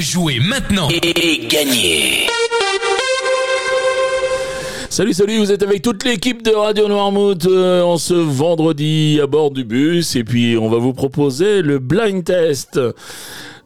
[0.00, 0.88] Jouez maintenant.
[0.88, 2.26] Et gagnez.
[4.88, 9.26] Salut, salut, vous êtes avec toute l'équipe de Radio Noirmouth euh, en ce vendredi à
[9.26, 10.16] bord du bus.
[10.16, 12.80] Et puis on va vous proposer le blind test.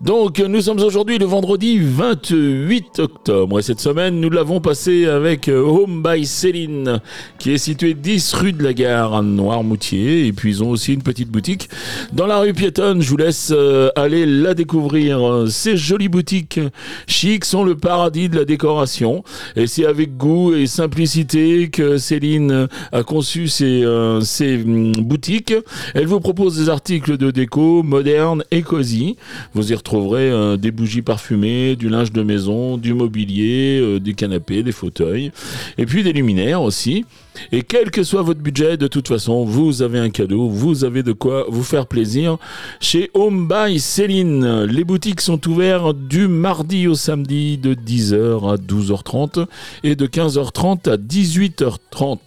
[0.04, 5.48] Donc, nous sommes aujourd'hui le vendredi 28 octobre et cette semaine, nous l'avons passé avec
[5.48, 7.00] euh, Home by Céline,
[7.38, 10.26] qui est situé 10 rue de la Gare à Noirmoutier.
[10.26, 11.70] Et puis, ils ont aussi une petite boutique
[12.12, 13.00] dans la rue piétonne.
[13.00, 15.46] Je vous laisse euh, aller la découvrir.
[15.48, 16.60] Ces jolies boutiques
[17.06, 19.24] chic sont le paradis de la décoration
[19.56, 25.54] et c'est avec goût et simplicité que Céline a conçu ses, euh, ses hum, boutiques.
[25.94, 29.16] Elle vous propose des articles de déco modernes et cosy.
[29.54, 34.14] Vous y retrouverez euh, des bougies parfumées, du linge de maison, du mobilier, euh, des
[34.14, 35.32] canapés, des fauteuils,
[35.78, 37.04] et puis des luminaires aussi.
[37.52, 41.02] Et quel que soit votre budget, de toute façon, vous avez un cadeau, vous avez
[41.02, 42.38] de quoi vous faire plaisir
[42.80, 44.64] chez Home by Céline.
[44.64, 49.46] Les boutiques sont ouvertes du mardi au samedi de 10h à 12h30
[49.82, 52.18] et de 15h30 à 18h30.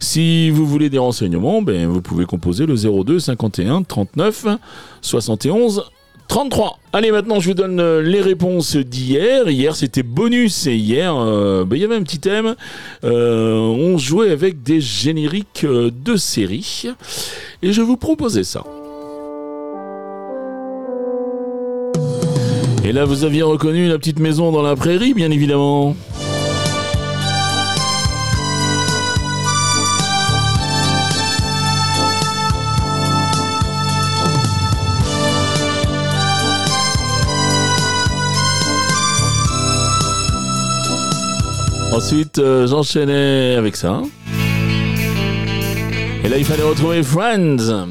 [0.00, 4.46] Si vous voulez des renseignements, ben, vous pouvez composer le 02 51 39
[5.00, 5.84] 71
[6.30, 6.78] 33.
[6.92, 9.50] Allez, maintenant, je vous donne euh, les réponses d'hier.
[9.50, 10.68] Hier, c'était bonus.
[10.68, 12.54] Et hier, euh, ben, il y avait un petit thème.
[13.02, 16.86] Euh, on jouait avec des génériques de séries.
[17.62, 18.62] Et je vous proposais ça.
[22.84, 25.96] Et là, vous aviez reconnu la petite maison dans la prairie, bien évidemment.
[41.92, 44.02] Ensuite, euh, j'enchaînais avec ça.
[46.24, 47.88] Et là, il fallait retrouver Friends.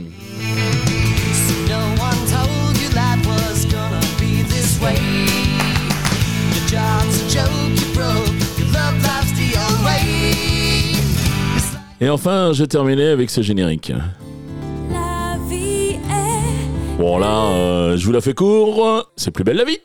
[12.02, 13.92] Et enfin, je terminais avec ce générique.
[14.90, 19.12] La vie est Bon, là, euh, je vous la fais court.
[19.18, 19.80] C'est plus belle la vie.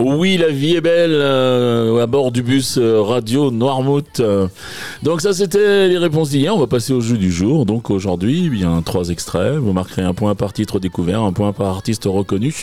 [0.00, 4.22] Oui, la vie est belle euh, à bord du bus euh, Radio Noirmouth.
[5.02, 6.54] Donc ça, c'était les réponses d'hier.
[6.54, 7.66] On va passer au jeu du jour.
[7.66, 9.56] Donc aujourd'hui, eh bien trois extraits.
[9.56, 12.54] Vous marquerez un point par titre découvert, un point par artiste reconnu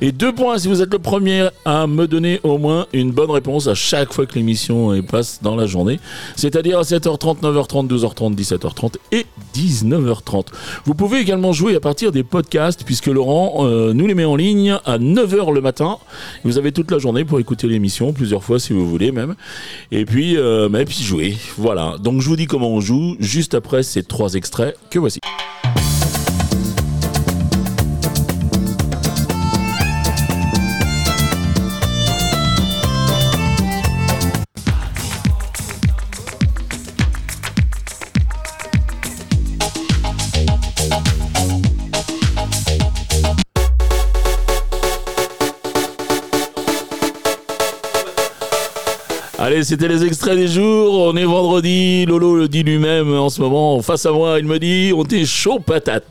[0.00, 3.30] et deux points si vous êtes le premier à me donner au moins une bonne
[3.30, 6.00] réponse à chaque fois que l'émission passe dans la journée.
[6.34, 10.46] C'est-à-dire à 7h30, 9h30, 12h30, 17h30 et 19h30.
[10.84, 14.34] Vous pouvez également jouer à partir des podcasts puisque Laurent euh, nous les met en
[14.34, 15.98] ligne à 9h le matin.
[16.80, 19.34] Toute la journée pour écouter l'émission, plusieurs fois si vous voulez même.
[19.92, 21.36] Et puis, euh, mais puis jouer.
[21.58, 21.96] Voilà.
[22.02, 25.20] Donc je vous dis comment on joue juste après ces trois extraits que voici.
[49.42, 50.92] Allez, c'était les extraits des jours.
[50.98, 52.04] On est vendredi.
[52.04, 53.80] Lolo le dit lui-même en ce moment.
[53.80, 56.04] Face à moi, il me dit on est chaud patate.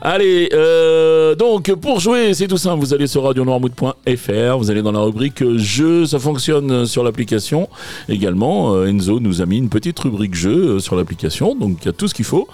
[0.00, 2.80] Allez, euh, donc pour jouer, c'est tout simple.
[2.80, 7.68] Vous allez sur radionoirmouth.fr, vous allez dans la rubrique jeux, ça fonctionne sur l'application.
[8.08, 11.86] Également, euh, Enzo nous a mis une petite rubrique jeux euh, sur l'application, donc il
[11.86, 12.48] y a tout ce qu'il faut.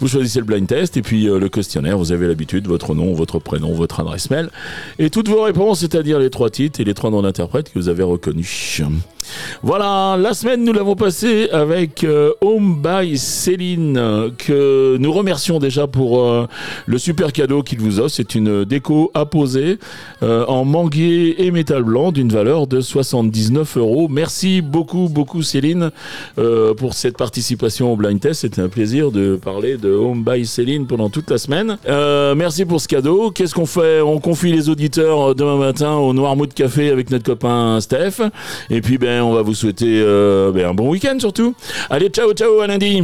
[0.00, 1.98] Vous choisissez le blind test et puis le questionnaire.
[1.98, 4.50] Vous avez l'habitude, votre nom, votre prénom, votre adresse mail
[4.98, 7.88] et toutes vos réponses, c'est-à-dire les trois titres et les trois noms d'interprètes que vous
[7.88, 8.82] avez reconnus.
[9.62, 15.58] Voilà, la semaine nous l'avons passée avec euh, Home by Céline, euh, que nous remercions
[15.58, 16.46] déjà pour euh,
[16.86, 18.14] le super cadeau qu'il vous offre.
[18.14, 19.78] C'est une déco poser
[20.22, 24.08] euh, en manguier et métal blanc d'une valeur de 79 euros.
[24.08, 25.90] Merci beaucoup, beaucoup Céline
[26.38, 28.42] euh, pour cette participation au blind test.
[28.42, 31.76] C'était un plaisir de parler de Home by Céline pendant toute la semaine.
[32.36, 33.30] Merci pour ce cadeau.
[33.30, 34.00] Qu'est-ce qu'on fait?
[34.00, 38.20] On confie les auditeurs demain matin au Noirmouth Café avec notre copain Steph.
[38.70, 41.54] Et puis ben on va vous souhaiter euh, ben, un bon week-end surtout.
[41.90, 43.02] Allez, ciao, ciao, à lundi.